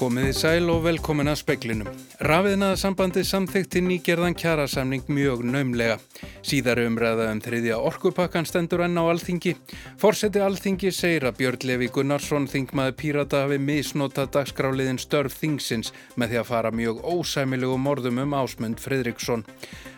[0.00, 1.88] Komiði sæl og velkomin að speklinum.
[2.24, 5.98] Rafiðnaða sambandi samþykti nýgerðan kjarasamning mjög naumlega.
[6.40, 9.52] Síðar umræða um þriðja orkupakkan stendur enn á alþingi.
[10.00, 16.32] Forseti alþingi segir að Björn Levi Gunnarsson þingmaði pírata hafi misnota dagskráliðin störf þingsins með
[16.32, 19.44] því að fara mjög ósæmilegu morðum um ásmund Fredriksson.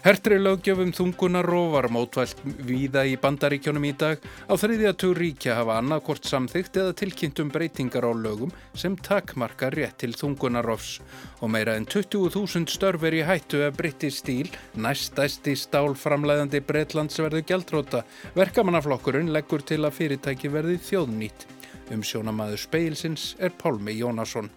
[0.02, 4.18] Hertri löggjöfum þungunar var mótvælt víða í bandaríkjónum í dag
[4.50, 10.00] á þriðja tug ríkja hafa annarkort samþygt eða tilkynntum breytingar á lögum sem takmarka rétt
[10.02, 10.98] til þungunarofs
[11.38, 16.31] og meira en 20.000 störfur í hættu að breytti stíl næstæsti stálframlæðandi
[16.66, 18.04] Breitlands verðu gjaldróta.
[18.36, 21.46] Verkamannaflokkurinn leggur til að fyrirtæki verði þjóðnýtt.
[21.92, 24.50] Um sjónamaður speilsins er Pálmi Jónasson.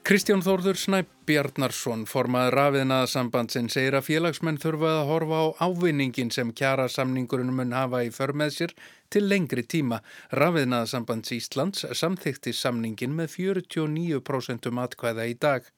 [0.00, 6.86] Kristján Þórður Snæbjarnarsson, formaður rafiðnaðasambandsinn, segir að félagsmenn þurfa að horfa á ávinningin sem kjara
[6.88, 8.72] samningurinn mun hafa í för með sér
[9.12, 10.00] til lengri tíma.
[10.32, 15.68] Rafiðnaðasambands Íslands samþykti samningin með 49% atkvæða í dag.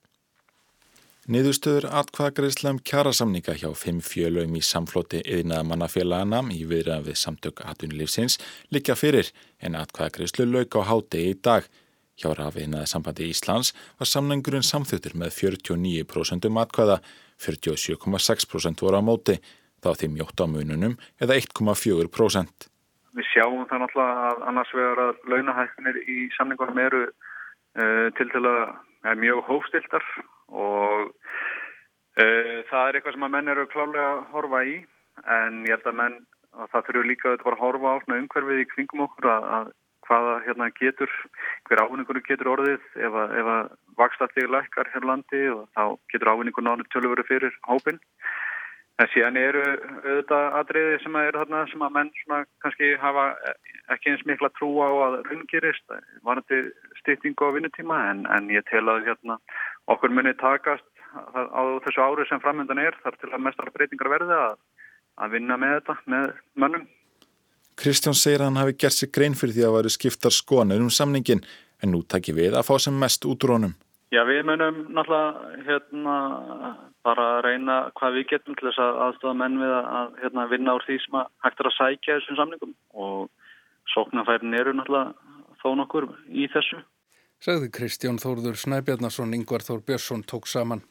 [1.32, 8.36] Niðurstöður atkvæðagreislam kjarasamninga hjá fimm fjölum í samflóti yðnaða mannafélagana í viðra við samtök atunlífsins
[8.74, 9.30] líka fyrir
[9.64, 11.70] en atkvæðagreislu lauk á hátegi í dag.
[12.20, 13.72] Hjá rafiðnaði sambandi Íslands
[14.02, 16.98] var samningurinn samþjóttir með 49% matkvæða,
[17.46, 19.38] 47,6% voru á móti,
[19.80, 22.68] þá þeim mjótt á mununum eða 1,4%.
[23.16, 28.44] Við sjáum það náttúrulega að annars vegar að launahækkunir í samningunum eru uh, til til
[28.44, 28.64] að
[29.08, 30.04] er mjög hófstiltar
[30.52, 34.76] og uh, það er eitthvað sem að menn eru klálega að horfa í
[35.40, 36.18] en ég held að menn
[36.52, 39.70] að það fyrir líka að horfa á umhverfið í kringum okkur að, að
[40.08, 41.10] hvaða hérna, getur,
[41.68, 46.72] hver ávinningunum getur orðið ef að, að vakstallið lækkar hér landi og þá getur ávinningun
[46.72, 48.00] ánum tölvöru fyrir hópin.
[49.02, 49.62] En síðan eru
[50.04, 52.10] auðvitað atriði sem að, þarna, sem að menn
[52.62, 53.24] kannski hafa
[53.90, 56.60] ekki eins mikla trú á að raungirist, varandi
[57.00, 59.40] stýttingu á vinnutíma en, en ég tel að hérna,
[59.90, 60.86] okkur muni takast
[61.34, 64.56] á þessu ári sem framöndan er þar til að mestar breytingar verði að,
[65.18, 66.28] að vinna með þetta, með
[66.62, 66.86] mönnum.
[67.82, 70.92] Kristján segir að hann hafi gert sér grein fyrir því að varu skiptar skonur um
[70.92, 71.42] samningin
[71.82, 73.74] en nú takir við að fá sem mest út úr honum.
[74.12, 76.16] Já við munum náttúrulega hérna,
[77.06, 80.74] bara að reyna hvað við getum til þess að aðstofa menn við að hérna, vinna
[80.76, 83.22] úr því sem hægt er að sækja þessum samningum og
[83.94, 86.82] sóknarfærin eru náttúrulega þó nokkur í þessu.
[87.42, 90.84] Sagði Kristján Þórður Snæbjarnason, Yngvar Þór Björnsson tók saman.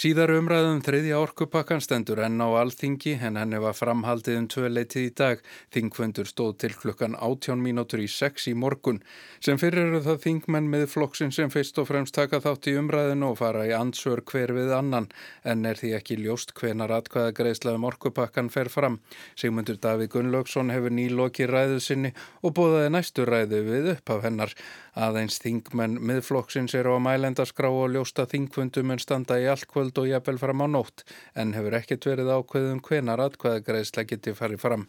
[0.00, 5.02] Síðar umræðum þriðja orkupakkan stendur enn á alþingi en henni var framhaldið um tvö leitið
[5.02, 5.42] í dag.
[5.76, 9.02] Þingfundur stóð til klukkan 18 mínútur í 6 í morgun.
[9.44, 13.28] Sem fyrir eru það þingmenn með flokksinn sem fyrst og fremst taka þátt í umræðinu
[13.34, 15.10] og fara í ansvör hver við annan
[15.44, 19.02] en er því ekki ljóst hvenar atkvæða greiðslaðum orkupakkan fer fram.
[19.36, 24.56] Sigmundur Davíð Gunnlaugsson hefur nýloki ræðu sinni og bóðaði næstu ræðu við upp af hennar.
[24.96, 30.40] Aðeins þingmenn miðflokksins eru á mælendaskrá og ljósta þingfundum en standa í allkvöld og jafnvel
[30.40, 34.88] fram á nótt en hefur ekkert verið ákveðum hvenar atkvæðagreðsla geti farið fram.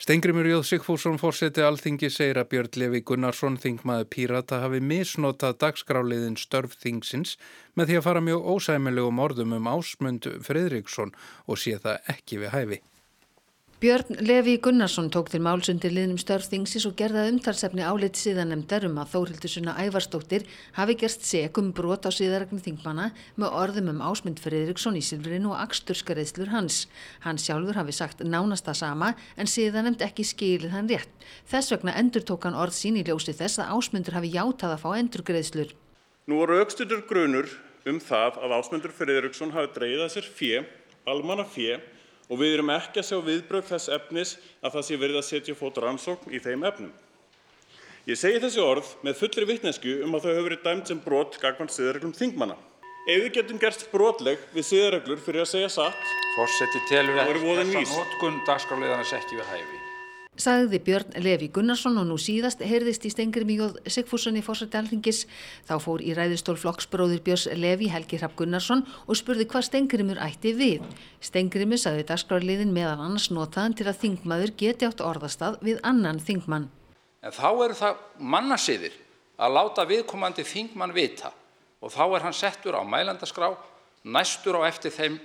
[0.00, 6.38] Stengrimur Jóð Sigfússon fórseti alþingi segir að Björn Levi Gunnarsson þingmaði Pírata hafi misnotað dagskráliðin
[6.40, 7.34] störf þingsins
[7.76, 11.12] með því að fara mjög ósæmilegum orðum um ásmund Fredriksson
[11.44, 12.80] og sé það ekki við hæfi.
[13.80, 19.14] Björn Levi Gunnarsson tók til málsundir liðnum störfþingsis og gerða umtalsefni álit síðanemdar um að
[19.14, 20.42] Þórhildusuna Ævarstóttir
[20.76, 23.06] hafi gerst segum brot á síðaregnum þingmanna
[23.40, 26.82] með orðum um ásmund Fredriksson í Silfrinu og aksturskareðslur hans.
[27.24, 31.14] Hann sjálfur hafi sagt nánasta sama en síðanemd ekki skilið hann rétt.
[31.48, 34.82] Þess vegna endur tók hann orð sín í ljósi þess að ásmundur hafi játað að
[34.82, 35.72] fá endurgreðslur.
[36.28, 37.48] Nú voru aukstundur grunur
[37.88, 40.62] um það að ásmundur Fredriksson hafi dreyðað sér fjö,
[41.08, 41.80] almanna fjö
[42.30, 45.58] og við erum ekki að sjá viðbrögð þess efnis að það sé verið að setja
[45.58, 46.92] fót rannsókn í þeim efnum.
[48.08, 51.36] Ég segi þessi orð með fullri vitnesku um að þau hefur verið dæmt sem brot
[51.42, 52.56] gagvann siðareglum þingmanna.
[53.10, 57.84] Ef við getum gerst brotleg við siðareglur fyrir að segja satt, Fórseti telur að þessa
[57.98, 59.79] nótkun dagskráliðanas ekki við hæfi
[60.40, 65.22] sagði Björn Levi Gunnarsson og nú síðast heyrðist í Stengri Mjóð Sigfússoni fórsætti alþingis.
[65.68, 70.54] Þá fór í ræðistól flokksbróðir Björns Levi Helgi Hrapp Gunnarsson og spurði hvað Stengrimur ætti
[70.56, 70.84] við.
[71.20, 76.70] Stengrimur sagði dagskrárliðin meðan annars notaðan til að þingmaður geti átt orðastað við annan þingmann.
[77.20, 78.94] En þá eru það mannasiðir
[79.40, 81.34] að láta viðkomandi þingmann vita
[81.80, 83.52] og þá er hann settur á mælandaskrá
[84.04, 85.20] næstur á eftir þeim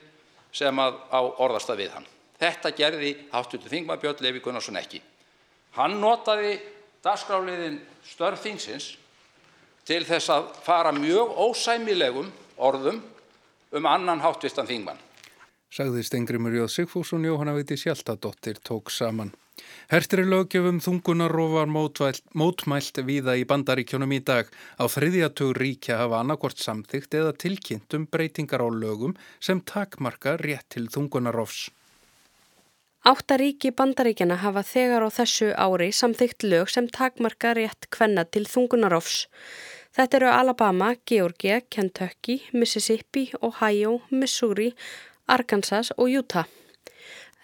[0.56, 2.08] sem á orðastað við hann.
[2.46, 5.00] Þetta gerði háttutu þingma Björn Levi Gunnarsson ekki.
[5.80, 6.60] Hann notaði
[7.06, 8.92] dagskráliðin störf þingsins
[9.86, 13.02] til þess að fara mjög ósæmilegum orðum
[13.76, 15.02] um annan háttvistan þingmann.
[15.76, 19.34] sagði Stengrimur Jóð Sigfús og Jóhanna Viti Sjáltadóttir tók saman.
[19.92, 27.18] Hertri lögjöfum þungunarofar mótmælt viða í bandaríkjónum í dag á þriðjatug ríkja hafa annarkort samþygt
[27.20, 31.72] eða tilkynnt um breytingar á lögum sem takmarka rétt til þungunarofs.
[33.06, 39.28] Áttaríki bandaríkjana hafa þegar á þessu ári samþygt lög sem takmarka rétt kvenna til þungunarofs.
[39.94, 44.72] Þetta eru Alabama, Georgia, Kentucky, Mississippi, Ohio, Missouri,
[45.30, 46.50] Arkansas og Utah.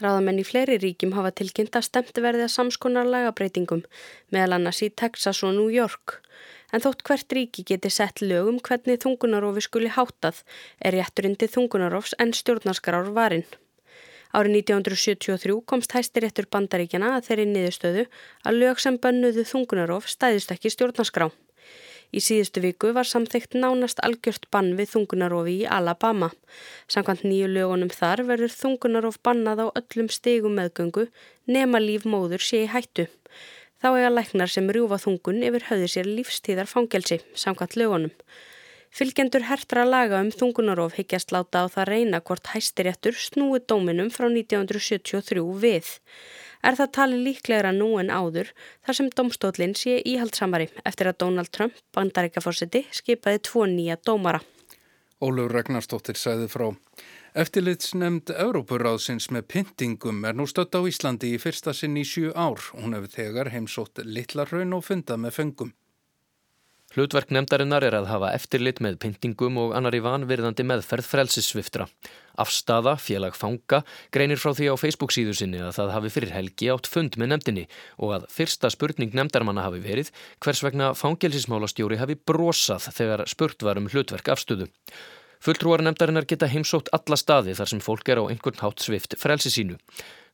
[0.02, 3.86] Ráðamenn í fleiri ríkjum hafa tilkynnt að stemt verði að samskonar lagabreitingum,
[4.34, 6.24] meðal annars í Texas og New York.
[6.74, 10.42] En þótt hvert ríki geti sett lögum hvernig þungunarofi skuli hátað
[10.82, 13.46] er rétturinn til þungunarofs en stjórnarskrár varinn.
[14.32, 18.04] Árið 1973 komst hæstiréttur bandaríkjana að þeirri niðurstöðu
[18.48, 21.28] að lög sem bönnuðu þungunarof stæðist ekki stjórnarskrá.
[22.12, 26.32] Í síðustu viku var samþygt nánast algjört bann við þungunarofi í Alabama.
[26.92, 31.08] Samkvæmt nýju lögunum þar verður þungunarof bannað á öllum stegum meðgöngu
[31.48, 33.08] nema líf móður sé í hættu.
[33.82, 38.12] Þá eiga læknar sem rjúfa þungun yfir höfðu sér lífstíðar fangelsi, samkvæmt lögunum.
[38.92, 44.28] Fylgjendur hertra laga um þungunarof higgjast láta á það reyna hvort hæstiréttur snúi dóminum frá
[44.28, 45.92] 1973 við
[46.68, 48.52] er það talið líklegra nú en áður
[48.84, 54.44] þar sem domstólinn sé íhaldsamari eftir að Donald Trump, bandaríkafórsiti, skipaði tvo nýja dómara.
[55.22, 56.68] Ólur Ragnarstóttir sæði frá.
[57.32, 62.60] Eftirlitsnemnd Európuráðsins með pyntingum er nú stött á Íslandi í fyrsta sinn í sjú ár.
[62.76, 65.72] Hún hefur þegar heimsótt litlarraun og fundað með fengum.
[66.92, 71.86] Hlutverk nefndarinnar er að hafa eftirlit með pyntingum og annar í vanvirðandi meðferð frelsissviftra.
[72.44, 73.80] Afstafa, félag fanga,
[74.12, 77.32] greinir frá því á Facebook síðu sinni að það hafi fyrir helgi átt fund með
[77.32, 77.64] nefndinni
[77.96, 80.12] og að fyrsta spurning nefndarmanna hafi verið
[80.44, 84.68] hvers vegna fangelsismálastjóri hafi brosað þegar spurt var um hlutverk afstöðu.
[85.42, 89.50] Fulltrúar nefndarinnar geta heimsótt alla staði þar sem fólk er á einhvern hátt svift frelsi
[89.50, 89.80] sínu.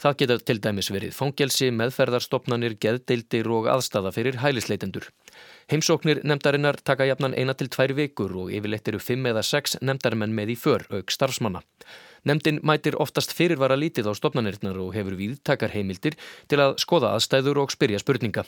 [0.01, 5.07] Það geta til dæmis verið fangelsi, meðferðarstopnanir, geðdeildir og aðstafa fyrir hælisleitendur.
[5.71, 10.35] Heimsóknir nefndarinnar taka jafnan eina til tvær vikur og yfirleitt eru fimm eða sex nefndarmenn
[10.35, 11.63] með í för, auk starfsmanna.
[12.27, 16.17] Nefndin mætir oftast fyrirvara lítið á stopnarnirnar og hefur viðtakar heimildir
[16.51, 18.43] til að skoða aðstæður og spyrja spurninga.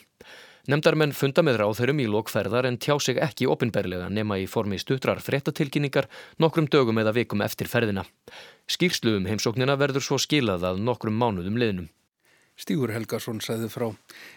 [0.68, 5.22] Nefndarmenn funda með ráðhörum í lokferðar en tjá sig ekki opinberlega nema í formi stutrar
[5.24, 6.10] frettatilkynningar
[6.42, 8.04] nokkrum dögum eða vikum eftir ferðina.
[8.68, 11.88] Skýrsluðum heimsóknina verður svo skilað að nokkrum mánuðum liðnum.
[12.60, 13.86] Stígur Helgarsson sæði frá.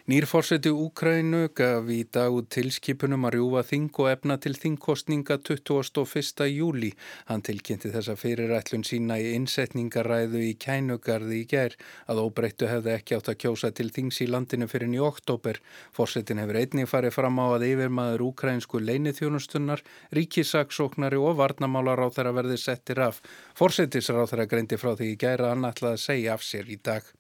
[0.08, 6.46] Nýrforseti Úkrænu gaf í dag út tilskipunum að rjúfa þing og efna til þingkostninga 21.
[6.48, 6.94] júli.
[7.28, 11.76] Hann tilkynnti þessa fyrirætlun sína í innsetningaræðu í kænugarði í ger
[12.08, 15.60] að óbreyttu hefði ekki átt að kjósa til þings í landinu fyrir nýju oktober.
[15.92, 19.84] Forsetin hefur einnig farið fram á að yfirmaður úkrænsku leinithjónustunnar,
[20.16, 23.20] ríkisaksóknari og varnamálar á þeirra verði settir af.
[23.60, 27.12] Forsetisráð þeirra greindi frá því í gera annallað að segja af sér í dag.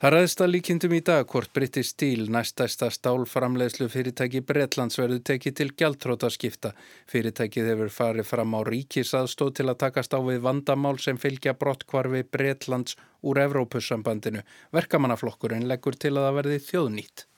[0.00, 5.56] Það ræðst að líkindum í dag hvort British Steel næstæsta stálframlegslu fyrirtæki Bretlands verður tekið
[5.58, 6.70] til gjaldtróta skipta.
[7.12, 12.24] Fyrirtækið hefur farið fram á ríkisaðstóð til að takast á við vandamál sem fylgja brottkvarfi
[12.32, 14.40] Bretlands úr Evrópussambandinu.
[14.72, 17.29] Verkamannaflokkurinn leggur til að það verði þjóðnýtt.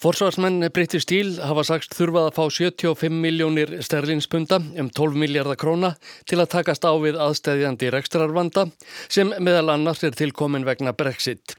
[0.00, 5.90] Forsvarsmenn British Steel hafa sagst þurfað að fá 75 miljónir sterlinspunda um 12 miljardar króna
[6.24, 8.64] til að takast á við aðstæðjandi rekstrarvanda
[9.12, 11.52] sem meðal annars er tilkomin vegna Brexit.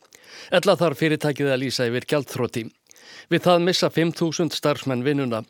[0.50, 2.66] Ella þarf fyrirtækið að lýsa yfir gjaldþróti.
[3.30, 5.44] Við það missa 5.000 starfsmenn vinnuna.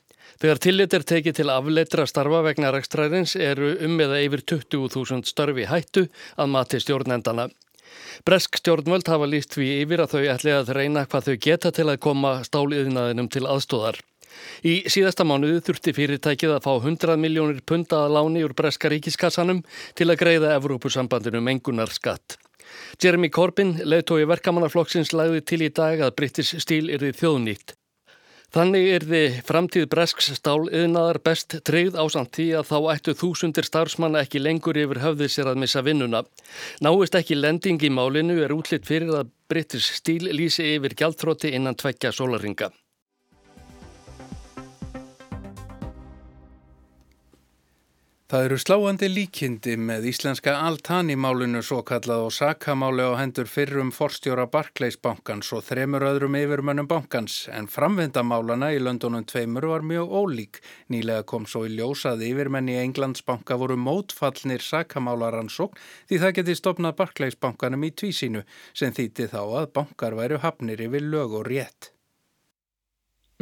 [0.44, 5.72] Þegar tillit er tekið til afleitra starfa vegna rekstrarins eru um eða yfir 20.000 starfi
[5.72, 7.48] hættu að mati stjórnendana.
[8.28, 11.88] Bresk stjórnvöld hafa líst því yfir að þau ætli að reyna hvað þau geta til
[11.90, 14.00] að koma stáliðinaðinum til aðstóðar.
[14.64, 19.64] Í síðasta mánuðu þurfti fyrirtækið að fá 100 miljónir punta að láni úr breska ríkiskassanum
[19.98, 22.38] til að greiða Evrópusambandinu mengunar skatt.
[23.04, 27.76] Jeremy Corbyn, leiðtói verkamannarflokksins, lagði til í dag að British Steel er því þjóðnýtt.
[28.52, 33.68] Þannig er þið framtíð bresks stál yðnaðar best treyð ásand því að þá ættu þúsundir
[33.70, 36.26] starfsmanna ekki lengur yfir höfðið sér að missa vinnuna.
[36.84, 41.80] Náist ekki lending í málinu er útlitt fyrir að British Steel lýsi yfir gjaldþrótti innan
[41.80, 42.74] tveggja sólaringa.
[48.32, 54.46] Það eru sláandi líkindi með íslenska Altani-málunu svo kallað og sakamáli á hendur fyrrum forstjóra
[54.54, 60.62] Barclays-bankans og þremur öðrum yfirmönnum bankans en framvindamálana í löndunum tveimur var mjög ólík.
[60.88, 65.76] Nýlega kom svo í ljósað yfirmenn í Englandsbanka voru mótfallnir sakamálaransók
[66.08, 71.04] því það geti stopnað Barclays-bankanum í tvísínu sem þýtti þá að bankar væru hafnir yfir
[71.04, 71.92] lög og rétt.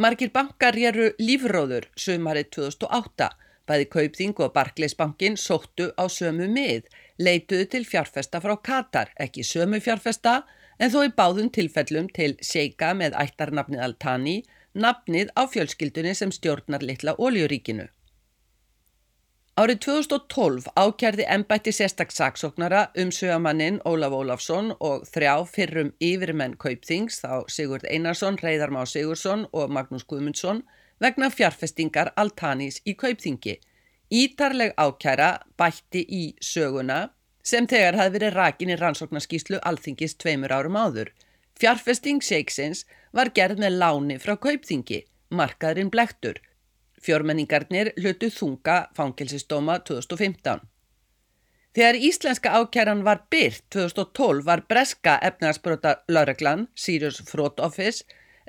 [0.01, 3.29] Margir bankar eru lífróður sömarið 2008
[3.70, 6.88] Bæði Kaupþing og Barclaysbankin sóttu á sömu mið,
[7.22, 10.40] leituðu til fjárfesta frá Katar, ekki sömu fjárfesta
[10.80, 14.36] en þó í báðum tilfellum til Seika með ættarnafnið Altani,
[14.74, 17.90] nafnið á fjölskyldunni sem stjórnar litla óljuríkinu.
[19.60, 27.20] Árið 2012 ákjærði ennbætti sérstak saksóknara um sögamannin Ólaf Ólafsson og þrjá fyrrum yfirmenn Kaupþings
[27.20, 30.64] þá Sigurd Einarsson, Reyðarmá Sigursson og Magnús Guðmundsson
[31.03, 33.60] vegna fjárfestingar Altanis í Kaupþingi.
[34.10, 37.00] Ítarleg ákjæra bætti í söguna
[37.44, 41.13] sem þegar hafi verið rakin í rannsóknarskíslu Alþingis tveimur árum áður.
[41.60, 46.39] Fjárfesting Shakesins var gerð með láni frá Kaupþingi, markaðurinn blektur
[47.03, 50.62] Fjórmenningarnir hlutu þunga fangilsistóma 2015.
[51.75, 58.03] Þegar íslenska ákjæran var byrt 2012 var breska efnarsbrota Lörglan, Sirius Fraud Office,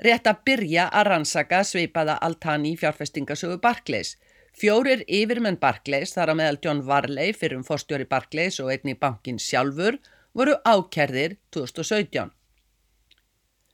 [0.05, 4.15] rétt að byrja að rannsaka sveipaða Altani fjárfestingasögu Barclays.
[4.57, 9.39] Fjórir yfirmenn Barclays, þar á meðal John Varley fyrir um fórstjóri Barclays og einni bankin
[9.39, 9.97] sjálfur,
[10.33, 12.31] voru ákjærðir 2017.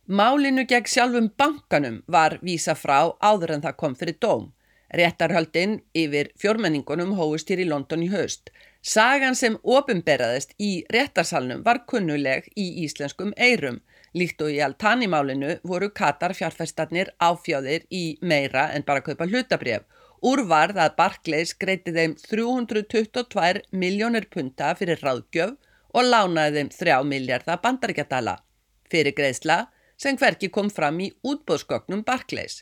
[0.08, 4.46] Málinu gegn sjálfum bankanum var vísa frá áður en það kom fyrir dóm.
[4.96, 8.54] Réttarhaldinn yfir fjórmenningunum hóist hér í London í haust.
[8.80, 13.82] Sagan sem ofinberaðist í réttarsalnum var kunnuleg í íslenskum eirum.
[14.18, 19.84] Líkt og í altanimálinu voru Katar fjárfestarnir áfjáðir í meira en bara kaupa hlutabref.
[20.26, 25.54] Úrvarð að Barclays greiti þeim 322 miljónir punta fyrir ráðgjöf
[25.94, 28.40] og lánaði þeim 3 miljardar bandaríkjadala.
[28.90, 32.62] Fyrir greiðsla sem hverki kom fram í útbóðsgögnum Barclays.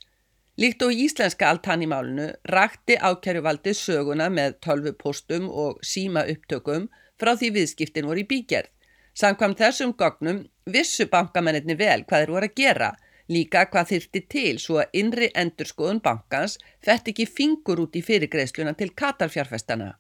[0.60, 8.08] Líkt og íslenska altanimálunu rakti ákjæruvaldi söguna með tölvupostum og síma upptökum frá því viðskiptin
[8.08, 8.72] voru í bígerð.
[9.16, 12.92] Samkvæm þessum gognum vissu bankamennir vel hvað þeir voru að gera,
[13.30, 18.74] líka hvað þyrti til svo að innri endurskoðun bankans fætt ekki fingur út í fyrirgreiðsluna
[18.78, 19.94] til katarfjárfestana.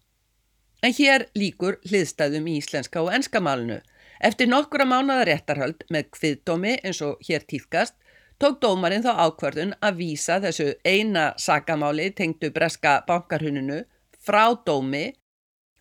[0.81, 3.79] En hér líkur hliðstæðum í íslenska og enska málunu.
[4.21, 7.95] Eftir nokkura mánada réttarhöld með kviðdómi eins og hér týðkast
[8.41, 13.83] tók dómarinn þá ákvarðun að vísa þessu eina sakamáli tengdu breska bankarhununu
[14.25, 15.07] frá dómi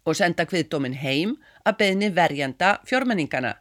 [0.04, 3.56] og senda kviðdómin heim að beðni verjanda fjórmenningana.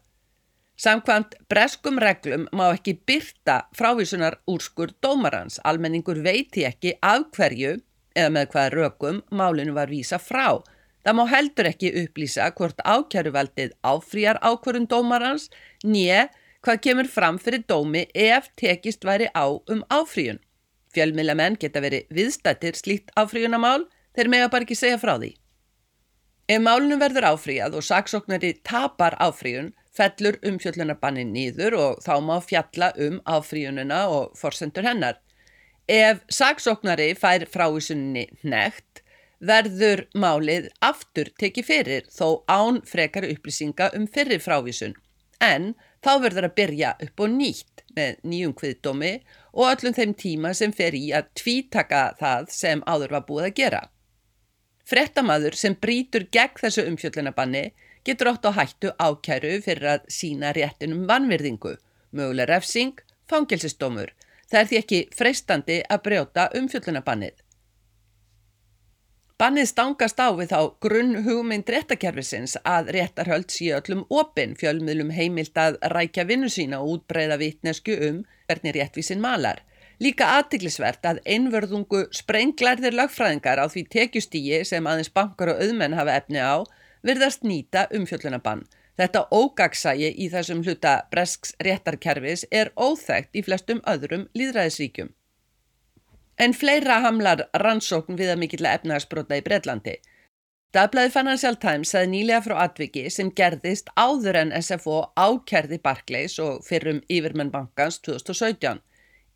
[0.78, 5.60] Samkvæmt breskum reglum má ekki byrta frávísunar úrskur dómarans.
[5.64, 7.76] Almenningur veiti ekki af hverju
[8.18, 10.64] eða með hvaða rökum málinu var vísa frá.
[11.04, 15.50] Það má heldur ekki upplýsa hvort ákjæruvaldið áfrýjar ákvörun dómarans
[15.84, 16.30] nýje
[16.64, 20.40] hvað kemur fram fyrir dómi ef tekist væri á um áfríun.
[20.94, 25.34] Fjölmilamenn geta verið viðstættir slíkt áfríunamál þeir mega bara ekki segja frá því.
[26.48, 32.92] Ef málunum verður áfríjað og saksóknari tapar áfríun, fellur umfjöllunarbannin nýður og þá má fjalla
[33.08, 35.20] um áfríununa og forsendur hennar.
[35.88, 39.04] Ef saksóknari fær frávísunni nekt,
[39.44, 44.96] verður málið aftur tekið fyrir þó án frekar upplýsinga um fyrir frávísun
[45.44, 45.74] en
[46.04, 49.14] þá verður að byrja upp og nýtt með nýjum kviðdómi
[49.54, 53.58] og öllum þeim tíma sem fer í að tvítaka það sem áður var búið að
[53.60, 53.82] gera.
[54.84, 57.66] Frettamaður sem brítur gegn þessu umfjöllinabanni
[58.06, 61.78] getur ótt á hættu ákæru fyrir að sína réttinum vannvirðingu,
[62.12, 64.12] möguleg refsing, fangelsistómur.
[64.52, 67.44] Það er því ekki freistandi að brjóta umfjöllunabannið.
[69.42, 75.58] Bannið stangast á við þá grunn hugmynd réttakerfisins að réttarhöld síu öllum opinn fjölmiðlum heimilt
[75.58, 79.64] að rækja vinnu sína og útbreyða vitnesku um hvernig réttvísin malar.
[80.00, 86.16] Líka aðtiklisvert að einverðungu sprenglarðir lagfræðingar á því tekjustígi sem aðeins bankar og auðmenn hafa
[86.22, 86.62] efni á
[87.08, 88.64] virðast nýta umfjöllunabann.
[88.98, 95.10] Þetta ógagsægi í þessum hluta bresks réttarkerfis er óþægt í flestum öðrum líðræðisríkjum.
[96.38, 99.96] En fleira hamlar rannsókn við að mikill efnahagsbrota í Breitlandi.
[100.74, 106.64] Dagblæði Financial Times sagði nýlega frá atviki sem gerðist áður en SFO ákerði Barclays og
[106.66, 108.82] fyrrum Yfirmenn bankans 2017.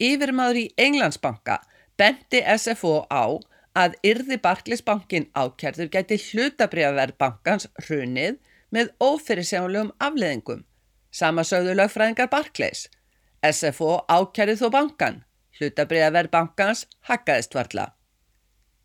[0.02, 1.60] Yfirmaður í Englandsbanka
[1.98, 3.38] benti SFO á
[3.78, 8.40] að yrði Barclays bankin ákerður gæti hlutabriðaverð bankans hrunið
[8.74, 10.66] með ófyrirsjánulegum afleðingum.
[11.12, 12.88] Sama sögðu lögfræðingar Barclays.
[13.46, 15.24] SFO ákerði þó bankan
[15.58, 17.92] Hlutabriðaverð bankans hakkaðist varla.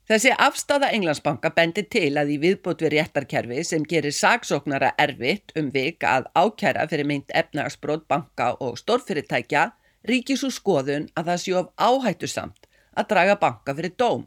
[0.08, 5.68] Þessi afstáða Englandsbanka bendi til að í viðbútt við réttarkerfi sem gerir saksóknara erfitt um
[5.74, 9.68] vik að ákjæra fyrir meint efnagsbrót banka og stórfyrirtækja
[10.08, 12.66] ríkis úr skoðun að það séu of áhættu samt
[12.98, 14.26] að draga banka fyrir dóm.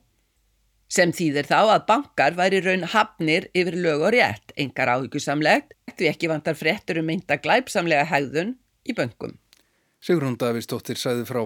[0.91, 6.11] Sem þýðir þá að bankar væri raun hafnir yfir lög og rétt, engar áhyggjusamlegt, því
[6.11, 8.53] ekki vantar fréttur um meinta glæpsamlega hægðun
[8.85, 9.37] í böngum.
[10.05, 11.45] Sigrun Davísdóttir sæði frá.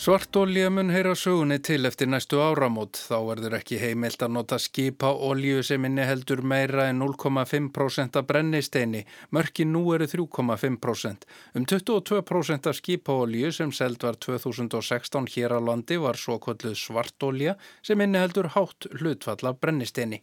[0.00, 2.96] Svartólja mun heyra sögunni til eftir næstu áramót.
[3.04, 8.30] Þá verður ekki heimilt að nota skipa olju sem inni heldur meira en 0,5% af
[8.30, 9.02] brennisteini.
[9.36, 11.28] Mörki nú eru 3,5%.
[11.52, 16.80] Um 22% af skipa olju sem seld var 2016 hér á landi var svo kolluð
[16.80, 20.22] svartólja sem inni heldur hátt hlutfall af brennisteini.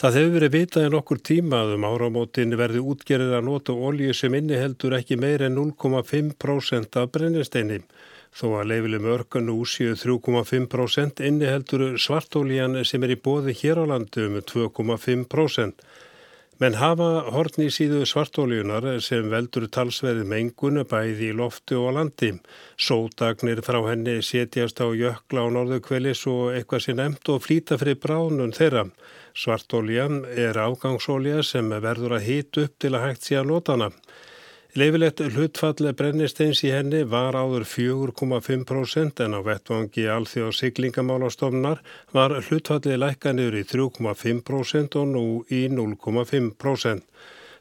[0.00, 4.14] Það hefur verið vitað en okkur tíma að um áramótin verði útgerið að nota ólíu
[4.16, 7.76] sem inniheldur ekki meir en 0,5% af brennisteini.
[8.32, 13.92] Þó að leifilum örkan úr síu 3,5% inniheldur svartólíjan sem er í bóði hér á
[13.92, 15.84] landu um 2,5%.
[16.60, 22.34] Menn hafa hortni síðu svartóljunar sem veldur talsverði mengun bæði í loftu og landi.
[22.76, 27.80] Sódagnir frá henni setjast á jökla á norðu kvelis og eitthvað sem nefnt og flýta
[27.80, 28.84] fyrir bránun þeirra.
[29.32, 30.04] Svartólja
[30.36, 33.88] er afgangsólja sem verður að hýta upp til að hægt sé að nota hana.
[34.78, 41.80] Leifilegt hlutfall brennisteins í henni var áður 4,5% en á vettvangi alþjóð siglingamálastofnar
[42.14, 47.02] var hlutfallið lækkanir í 3,5% og nú í 0,5%.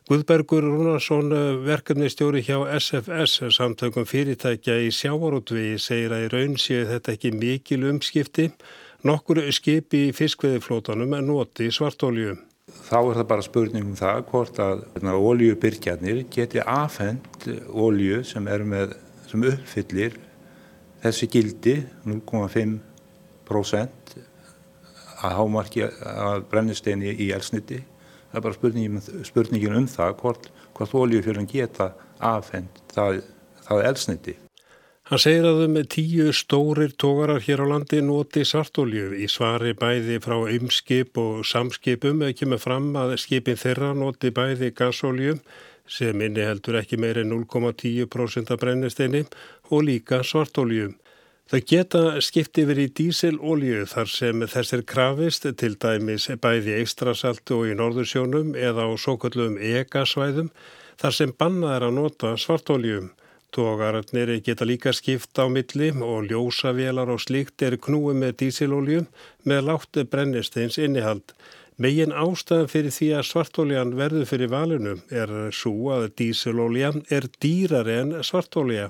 [0.09, 1.33] Guðbergur Rúnarsson,
[1.65, 7.87] verkefnistjóri hjá SFS, samtökum fyrirtækja í sjávarútvi, segir að í raun séu þetta ekki mikil
[7.89, 8.51] umskipti.
[9.09, 12.37] Nokkur skipi í fiskveðiflótanum en noti svartólju
[12.89, 14.83] þá er það bara spurning um það hvort að
[15.17, 18.49] oljubyrkjarnir hérna, geti afhengt olju sem,
[19.29, 20.17] sem uppfyllir
[21.03, 21.75] þessi gildi
[22.07, 24.17] 0,5%
[25.19, 27.81] að hámarki að brennisteini í elsniti.
[28.29, 33.23] Það er bara spurningin, spurningin um það hvort, hvort oljufjörðan geta afhengt það,
[33.65, 34.35] það elsniti.
[35.09, 40.19] Hann segir að um tíu stórir tógarar hér á landi noti svartólju í svari bæði
[40.21, 45.39] frá ymskip og samskipum eða kemur fram að skipin þeirra noti bæði gasólju
[45.89, 49.23] sem inni heldur ekki meiri 0,10% af brennisteini
[49.73, 50.91] og líka svartólju.
[51.49, 57.71] Það geta skipti verið í díselólju þar sem þessir krafist til dæmis bæði eistrasaltu og
[57.71, 60.53] í norðursjónum eða á svo kallum egasvæðum
[61.01, 63.09] þar sem bannað er að nota svartóljum.
[63.55, 69.05] Tógararnir geta líka skipta á milli og ljósavélar og slíkt er knúið með dísilolju
[69.49, 71.33] með látti brennisteins innihald.
[71.79, 77.95] Megin ástæðan fyrir því að svartóljan verður fyrir valunum er svo að dísiloljan er dýrari
[78.03, 78.89] en svartólja.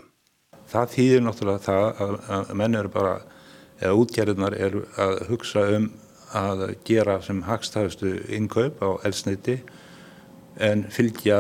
[0.70, 3.16] Það þýðir náttúrulega það að, menn eru bara,
[3.80, 5.92] eða útgerðunar eru að hugsa um
[6.36, 9.62] að gera sem hagstæðustu innkaup á elsniti
[10.60, 11.40] en fylgja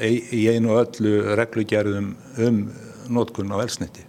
[0.00, 2.14] í einu öllu reglugerðum
[2.46, 2.64] um
[3.12, 4.06] nótkunn á elsniti.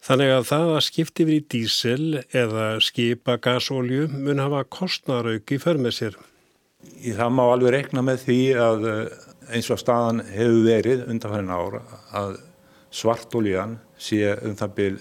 [0.00, 5.58] Þannig að það að skipti við í dísel eða skipa gasólju mun hafa kostnarauk í
[5.60, 6.16] förmið sér.
[7.04, 9.18] Í það má alveg rekna með því að eh,
[9.52, 11.82] eins og staðan hefur verið undanfærin ára
[12.16, 12.38] að
[12.96, 14.96] svartóljan sé um það byl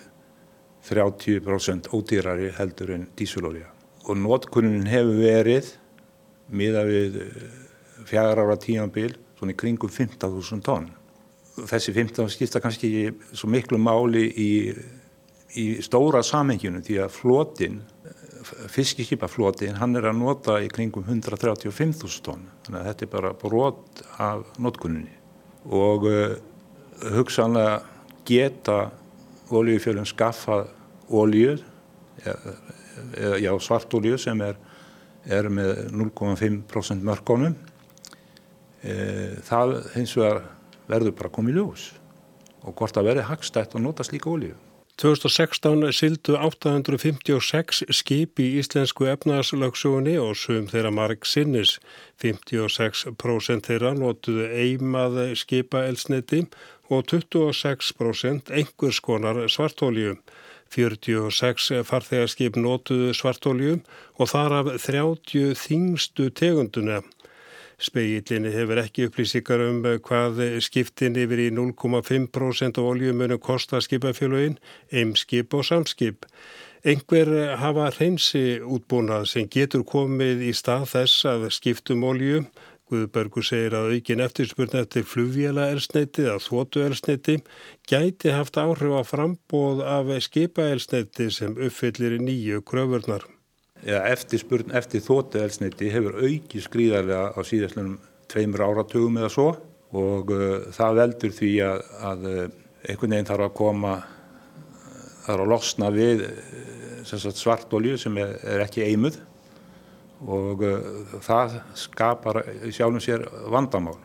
[0.90, 3.72] 30% ódýrari heldur en dísulólja.
[4.04, 5.72] Og nótkunnin hefur verið
[6.52, 7.50] miða við eh,
[8.10, 10.90] fjagra ára tímanbíl svona í kringum 15.000 tónn.
[11.60, 14.52] Þessi 15 skipta kannski svo miklu máli í,
[15.60, 17.80] í stóra samhengjunu því að flotin,
[18.72, 22.46] fiskiskipaflotin, hann er að nota í kringum 135.000 tónn.
[22.68, 25.16] Þannig að þetta er bara brot af notkunninni
[25.70, 26.38] og uh,
[27.18, 27.82] hugsanlega
[28.28, 28.90] geta
[29.50, 30.64] oljufjölum skaffa
[31.10, 31.58] olju,
[33.40, 34.58] já svartolju sem er,
[35.26, 37.56] er með 0,5% mörgónum
[38.80, 40.44] það hins vegar
[40.90, 41.92] verður bara komið ljós
[42.64, 44.56] og hvort að verði hagstætt að nota slíka ólíu.
[45.00, 51.78] 2016 sildu 856 skip í íslensku efnarslöksugunni og sum þeirra marg sinnis.
[52.20, 56.42] 56% þeirra notuðu eimað skipa elsniti
[56.92, 60.18] og 26% einhvers konar svartólju.
[60.76, 63.80] 46 farþegarskip notuðu svartólju
[64.20, 67.00] og þar af 30 þingstu tegunduna.
[67.80, 74.58] Speillinni hefur ekki upplýsingar um hvað skiptin yfir í 0,5% af oljumönum kosta skipafélagin,
[74.92, 76.28] eimskip og samskip.
[76.84, 82.44] Einhver hafa hreinsi útbúnað sem getur komið í stað þess að skiptum olju.
[82.90, 87.40] Guðbergur segir að aukin eftirspurn eftir flugvjala elsneiti eða þótu elsneiti
[87.88, 93.28] gæti haft áhrif á frambóð af skipa elsneiti sem uppfyllir nýju kröfurnar
[93.86, 99.50] eftirspurn eftir þóttu elsniti hefur auki skrýðarlega á síðastlunum tveimur áratugum eða svo
[99.96, 102.42] og uh, það veldur því að, að uh,
[102.86, 103.94] einhvern veginn þarf að koma
[105.26, 109.20] þarf að losna við uh, svartolju sem er, er ekki eimuð
[110.28, 110.80] og uh,
[111.24, 113.98] það skapar sjálfum sér vandamál.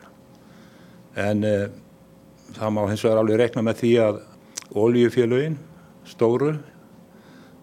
[1.19, 1.67] En uh,
[2.55, 4.21] það má hins vegar alveg rekna með því að
[4.75, 5.59] oljufélögin
[6.07, 6.55] stóru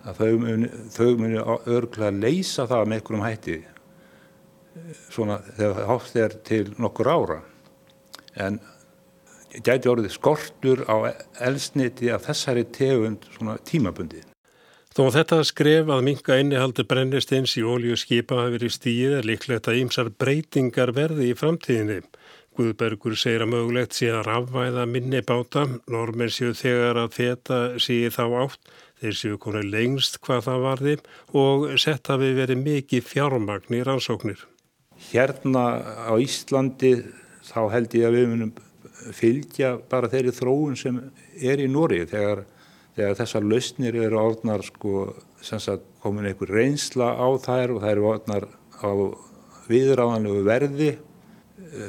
[0.03, 0.69] að þau muni,
[1.21, 3.59] muni örglega leysa það með einhverjum hætti
[5.12, 7.41] svona þegar hátt er til nokkur ára
[8.41, 8.59] en
[9.61, 11.12] gæti orðið skortur á
[11.45, 14.23] elsniti af þessari tegund svona tímabundi.
[14.93, 19.29] Þó að þetta skref að minka innihaldi brennistins í ólíu skipa hafi verið stíð er
[19.29, 22.03] líklegt að ýmsar breytingar verði í framtíðinni.
[22.53, 28.11] Guðbergur segir að mögulegt sé að rafvæða minni báta, normen séu þegar að þetta séu
[28.12, 30.97] þá átt, þeir séu konið lengst hvað það varði
[31.43, 34.47] og sett hafi verið mikið fjármagn í rannsóknir.
[35.11, 35.65] Hérna
[36.07, 36.95] á Íslandi
[37.43, 38.53] þá held ég að við munum
[39.19, 41.01] fylgja bara þeirri þróun sem
[41.43, 42.45] er í Nóri þegar,
[42.95, 45.09] þegar þessar lausnir eru orðnar sko,
[46.03, 48.91] komin einhver reynsla á þær og þær eru orðnar á
[49.71, 50.93] viðráðanlegu verði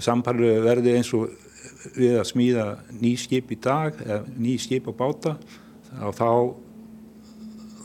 [0.04, 1.32] samparlu verði eins og
[1.97, 2.67] við að smíða
[3.02, 5.36] ný skip í dag eða ný skip á báta
[6.02, 6.30] og þá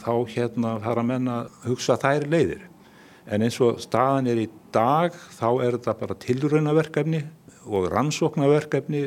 [0.03, 2.67] þá hérna þarf að menna hugsa þær leiðir
[3.29, 7.25] en eins og staðan er í dag þá er þetta bara tilraunaverkefni
[7.69, 9.03] og rannsóknarverkefni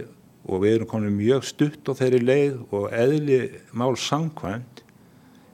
[0.49, 3.41] og við erum komin mjög stutt á þeirri leið og eðli
[3.77, 4.82] mál sangkvæmt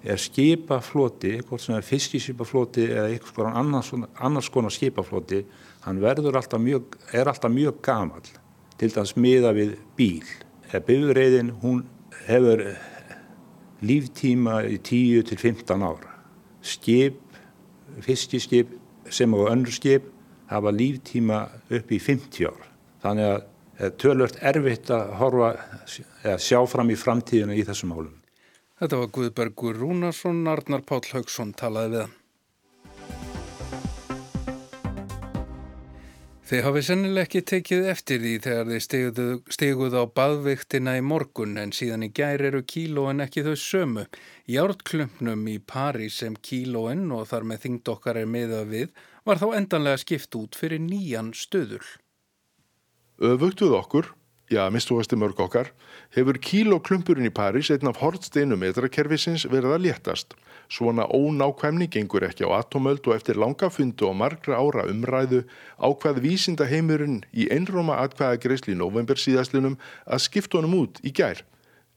[0.07, 3.91] er skipafloti, hvort sem er fiskiskipafloti eða eitthvað annars,
[4.23, 5.41] annars konar skipafloti,
[5.83, 8.23] hann verður alltaf mjög, er alltaf mjög gamal
[8.79, 10.27] til dæs miða við bíl.
[10.69, 11.83] Eða bifreiðin, hún
[12.27, 12.63] hefur
[13.85, 16.13] líftíma í 10 til 15 ára.
[16.61, 17.19] Skip,
[18.03, 18.73] fiskiskip
[19.09, 20.09] sem á önnur skip
[20.51, 22.69] hafa líftíma upp í 50 ára.
[23.03, 25.51] Þannig að tölvört erfitt að horfa
[26.23, 28.15] eða sjá fram í framtíðinu í þessum málum.
[28.77, 32.15] Þetta var Guðbergur Rúnarsson, Arnar Páll Haugsson talaði við hann.
[36.47, 41.73] Þeir hafi sennileg ekki tekið eftir því þegar þeir steguðu á baðviktina í morgun en
[41.75, 44.05] síðan í gær eru kílóin ekki þau sömu.
[44.47, 48.95] Jártklumpnum í París sem kílóin og þar með þingd okkar er meða við
[49.27, 51.83] var þá endanlega skipt út fyrir nýjan stöðul.
[53.19, 54.13] Öfugtuð okkur
[54.51, 55.71] já, mistuðasti mörg okkar,
[56.15, 60.35] hefur kíloklumpurinn í París einn af hortsteinu metrakerfisins verið að léttast.
[60.71, 65.43] Svona ónákvæmni gengur ekki á atomöld og eftir langa fundu og margra ára umræðu
[65.79, 71.15] ákvað vísinda heimurinn í einróma atkvæða greiðsli í november síðastlunum að skipta honum út í
[71.15, 71.43] gær,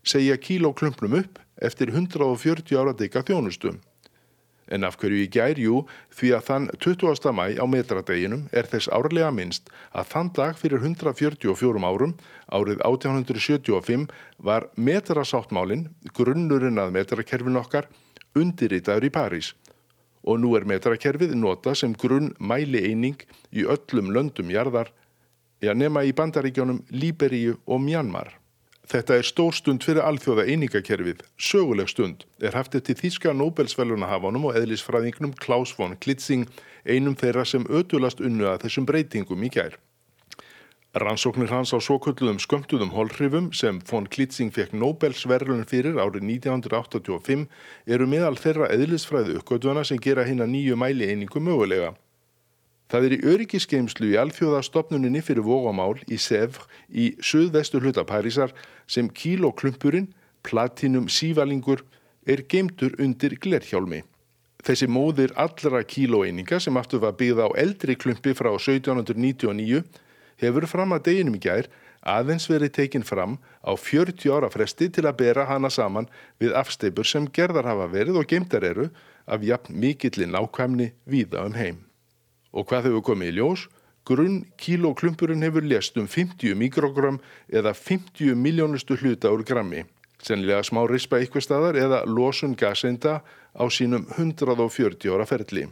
[0.02, 3.78] segja kíloklumpnum upp eftir 140 ára dega þjónustum.
[4.70, 5.80] En af hverju í gærjú
[6.14, 7.32] því að þann 20.
[7.34, 12.14] mæ á metradeginum er þess árlega minnst að þann dag fyrir 144 árum,
[12.46, 14.06] árið 1875,
[14.38, 17.90] var metrasáttmálinn, grunnurinn að metrakerfin okkar,
[18.38, 19.52] undirritaður í París.
[20.22, 23.18] Og nú er metrakerfið nota sem grunn mæli eining
[23.50, 24.92] í öllum löndum jarðar,
[25.60, 28.39] já nema í bandaríkjónum Líberíu og Mjanmar.
[28.90, 31.20] Þetta er stór stund fyrir alþjóða einingakerfið.
[31.38, 36.48] Söguleg stund er haft eftir þýska Nobelsvelunahafanum og eðlisfræðingnum Klaus von Klitzing,
[36.82, 39.78] einum þeirra sem ödulast unnu að þessum breytingum í gær.
[40.98, 47.46] Rannsóknir hans á svokulluðum skömmtuðum holhrifum sem von Klitzing fekk Nobelsverlun fyrir árið 1985
[47.86, 51.94] eru meðal þeirra eðlisfræðu uppgötuna sem gera hinn að nýju mæli einingu mögulega.
[52.90, 58.50] Það er í öryggisgeimslu í alþjóðastofnuninni fyrir vógamál í Sevr í söðvestur hluta Parísar
[58.90, 60.08] sem kíloklumpurinn,
[60.42, 61.84] platinum sívalingur,
[62.26, 64.02] er geimtur undir glerhjálmi.
[64.66, 69.84] Þessi móðir allra kílóeininga sem aftur var byggð á eldri klumpi frá 1799
[70.42, 71.68] hefur fram að deginum í gær
[72.00, 76.10] aðeins verið tekinn fram á 40 ára fresti til að bera hana saman
[76.42, 78.88] við afsteipur sem gerðar hafa verið og geimtar eru
[79.30, 81.89] af jafn mikillin ákvæmni víða um heim.
[82.52, 83.68] Og hvað hefur komið í ljós?
[84.08, 87.20] Grunn kílóklumpurinn hefur lest um 50 mikrogram
[87.52, 89.84] eða 50 miljónustu hluta úr grammi.
[90.20, 93.20] Sennilega smá rispa ykkur staðar eða losun gaseinda
[93.56, 95.68] á sínum 140 ára ferli.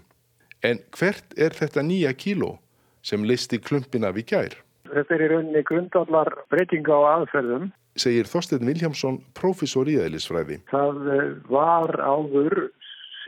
[0.64, 2.56] En hvert er þetta nýja kíló
[3.02, 4.56] sem listi klumpina við gær?
[4.88, 7.68] Þetta er í rauninni grundallar breytinga á aðferðum.
[7.98, 10.60] Segir Þorstein Viljámsson, profesor í eðlisfræði.
[10.70, 12.68] Það eh, var áður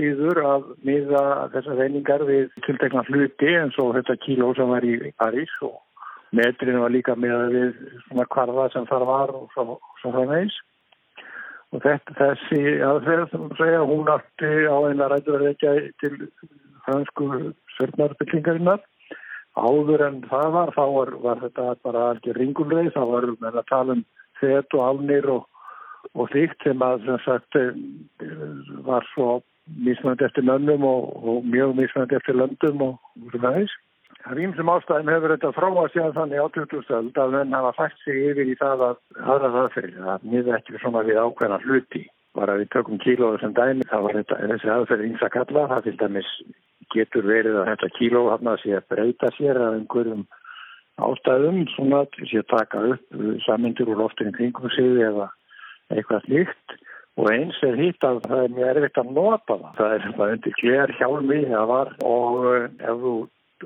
[0.00, 4.96] síður að miða þessar reyningar við tiltekna hluti eins og þetta kíló sem var í
[5.20, 5.76] París og
[6.36, 7.74] metrinu var líka miða við
[8.06, 10.56] svona kvarða sem þar var og svo, það meins.
[11.70, 16.16] Og þetta, þessi aðferð sem segja, hún átti á eina ræður ekki til
[16.86, 18.82] fransku sörnarbyggingarinnar.
[19.60, 23.70] Áður en það var, þá var, var þetta bara alveg ringulreið, þá var með að
[23.70, 24.04] tala um
[24.40, 25.46] þett og alnir og,
[26.14, 27.58] og þýtt sem að sem sagt
[28.86, 29.40] var svo
[29.76, 32.98] mismönd eftir löndum og, og mjög mismönd eftir löndum og
[33.30, 33.78] svona þess.
[34.24, 36.88] af ímsum ástæðum hefur þetta fráað sér þannig á 20.
[36.96, 40.56] öld að menn hafa fætt sig yfir í það að aðra það fyrir að miða
[40.58, 42.02] ekki svona við ákveðna hluti.
[42.36, 45.96] Bara við tökum kílóðu sem dæmi, það var þetta, þessi aðferð ímsa kalla, það til
[46.02, 46.28] dæmis
[46.94, 50.26] getur verið að þetta kílóðu hann að sé að breyta sér af einhverjum
[51.00, 55.30] ástæðum svona til að taka upp samindur úr loftinu kringum sig eða
[55.90, 56.76] eitthvað slíkt
[57.20, 59.72] og eins er hitt að það er mjög erfitt að nota það.
[59.78, 63.14] Það er bara undir gler hjálmi það var og eh, ef þú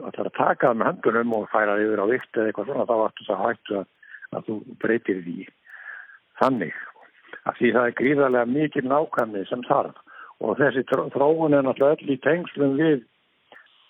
[0.08, 2.94] ætlar að taka það með handunum og færa yfir á vikt eða eitthvað svona þá
[3.02, 3.84] vartu það hægt að,
[4.34, 5.36] að þú breytir því
[6.42, 6.80] þannig.
[7.44, 10.00] Af því það er gríðarlega mikið nákvæmni sem þarf
[10.44, 13.04] og þessi þróun er náttúrulega öll í tengslum við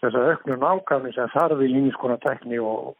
[0.04, 2.92] þessa auknu nákvæmni sem þarf í einskonar tekni og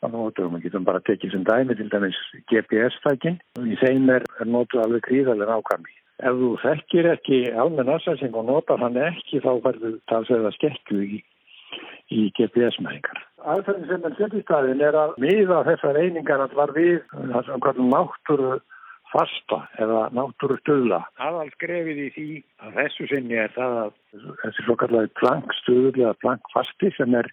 [0.00, 2.18] Þannig að við getum bara tekið sem dæmi til dæmis
[2.48, 3.34] GPS-tækin.
[3.60, 5.99] Í þeim er, er nótuð alveg gríðarlega ákvæmi.
[6.20, 11.20] Ef þú þekkir ekki almenn aðsæsing og notar hann ekki þá verður talsveða skekku í,
[12.12, 13.22] í GPS-mæðingar.
[13.40, 17.80] Aðferðin sem er sett í staðin er að miða þessar einingar að var við það
[17.88, 18.58] náttúru
[19.10, 21.00] fasta eða náttúru stöðla.
[21.18, 22.28] Aðal skrefið í því
[22.62, 23.92] að þessu sinni er það að
[24.44, 27.32] þessi svo kallar plankstuðli eða plankfasti sem er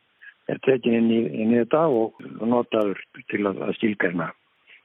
[0.51, 2.99] er tekin inn í, inn í þetta og notaður
[3.31, 4.31] til að, að stílgerna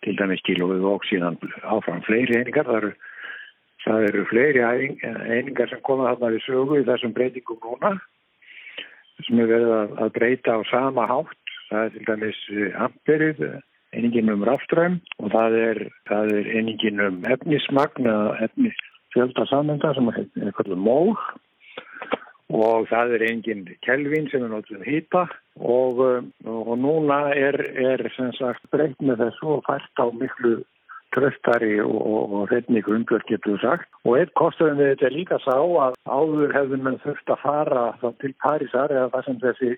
[0.02, 2.66] til dæmis kílóið og síðan áfram fleiri einingar.
[2.66, 2.92] Það eru,
[3.84, 7.96] það eru fleiri einingar sem koma þarna við sögu í þessum breytingum núna
[9.26, 11.38] sem er verið að, breyta á sama hátt.
[11.68, 12.40] Það er til dæmis
[12.84, 13.42] amperið,
[13.94, 19.92] einingin um rafströym og það er, það er einingin um efnismagn eða efnis fjölda sammenda
[19.96, 21.14] sem er eitthvað mól
[22.52, 25.22] og það er enginn kelvin sem er náttúrulega hýpa
[25.60, 28.04] og, um, og núna er, er
[28.72, 30.58] breytt með þessu og fært á miklu
[31.14, 33.88] tröftari og, reyningu umbjörg getur sagt.
[34.06, 37.84] Og eitt kosturinn við þetta líka sá að áður hefðum við þurft að fara
[38.22, 39.70] til Parísar eða það sem þessi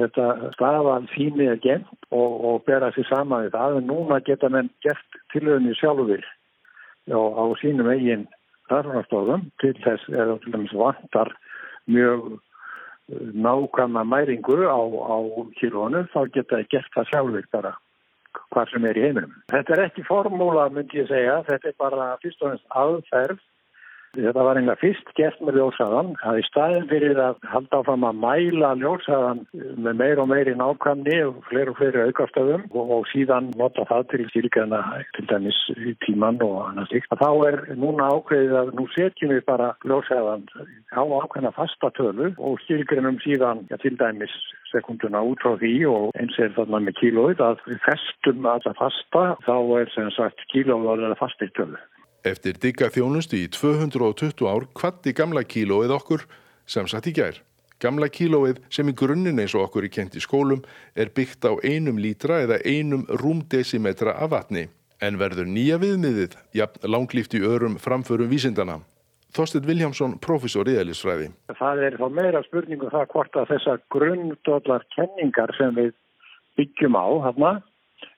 [0.00, 0.26] þetta
[0.56, 3.80] stafan fíni er gent og, og bera sér saman við það.
[3.88, 6.26] Núna geta menn gert tilöðinni sjálfur
[7.10, 8.28] á, sínum eigin
[8.70, 11.32] þarfanastofum til þess eða til dæmis vantar
[11.90, 12.26] mjög
[13.10, 15.16] eh, nákvæmna mæringu á, á
[15.58, 17.72] kílónu þá geta það gert það sjálfur bara
[18.50, 19.36] hvað sem er í heiminum.
[19.52, 23.40] Þetta er ekki formúla myndi ég segja, þetta er bara fyrst og ennst aðferð
[24.10, 28.16] Þetta var einlega fyrst gert með ljósaðan að í staðin fyrir að halda áfram að
[28.24, 33.52] mæla ljósaðan með meir og meiri nákvæmni og fleiri og fleiri aukastöðum og, og síðan
[33.60, 34.80] nota það til styrkjana
[35.14, 37.14] til dæmis í tíman og annars líkt.
[37.22, 40.48] Þá er núna ákveðið að nú setjum við bara ljósaðan
[40.90, 44.34] á ákveðna fastatölu og styrkjunum síðan ja, til dæmis
[44.72, 48.82] sekunduna út frá því og eins er þarna með kílóið að við festum að það
[48.82, 51.80] fasta þá er sem sagt kílóið að það fastirtölu.
[52.20, 56.26] Eftir digga þjónustu í 220 ár kvatti gamla kílóið okkur
[56.68, 57.38] sem satt í gær.
[57.80, 60.60] Gamla kílóið sem í grunninn eins og okkur í kent í skólum
[60.92, 64.66] er byggt á einum lítra eða einum rúmdesimetra af vatni.
[65.00, 68.82] En verður nýja viðmiðið, jafn langlíft í örum framförum vísindana.
[69.32, 71.30] Þorstin Viljámsson, professor í eðlisfræði.
[71.56, 75.94] Það er þá meira spurningum það hvort að þessar grunddólar kenningar sem við
[76.60, 77.54] byggjum á, hana,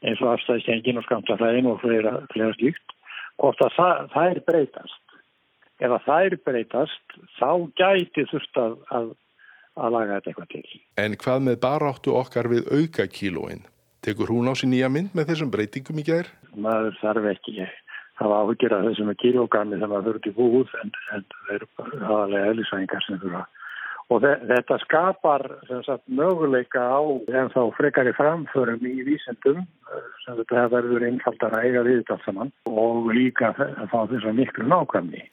[0.02, 2.96] eins og afstæðskengin og skamtafræðin og fleira, fleira slíkt,
[3.40, 5.16] hvort að það, það er breytast.
[5.82, 9.12] Ef að það er breytast, þá gæti þurft að, að,
[9.76, 10.80] að laga þetta eitthvað til.
[11.02, 13.64] En hvað með baráttu okkar við auka kílóin?
[14.02, 16.30] Tekur hún á sér nýja mynd með þessum breytingum í gær?
[16.58, 17.56] Maður þarf ekki
[18.18, 21.68] það var áhugir að þessum kílógrammi sem að þurft í búið en, en það eru
[21.80, 23.42] aðalega eðlisvæðingar sem þurfa
[24.10, 25.44] og þetta skapar
[25.86, 29.62] sagt, möguleika á en þá frekari framförum í vísendum
[30.24, 34.68] sem þetta verður einfaldar að eiga við þetta saman og líka fá þess að miklu
[34.68, 35.24] nákvæmni.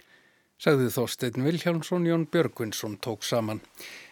[0.60, 3.62] Sagði Þorstein Vilhjálmsson, Jón Björgvinsson tók saman.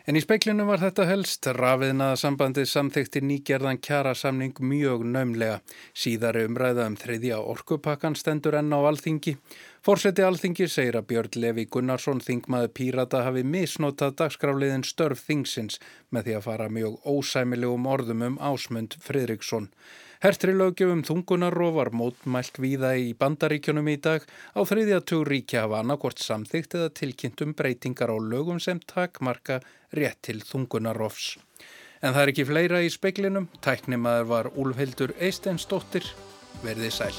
[0.08, 5.58] En í speiklinu var þetta helst rafiðnaða sambandið samþekti nýgerðan kjara samning mjög naumlega.
[5.92, 9.36] Síðari umræða um þriðja orkupakkan stendur enn á alþingi.
[9.84, 15.82] Fórseti alþingi segir að Björn Levi Gunnarsson þingmaði Pírata hafi misnotað dagskráliðin störf þingsins
[16.16, 19.68] með því að fara mjög ósæmilegum orðum um ásmund Fridriksson.
[20.24, 24.24] Hertri lögjöfum þungunarof var mótmælt víða í bandaríkjunum í dag
[24.58, 29.60] á þriðja tug ríkja hafa annarkort samþygt eða tilkynntum breytingar á lögum sem takmarka
[29.94, 31.36] rétt til þungunarofs.
[32.02, 33.50] En það er ekki fleira í speiklinum.
[33.62, 36.10] Tæknimaður var Úlfhildur Eisteinsdóttir.
[36.66, 37.14] Verði sæl.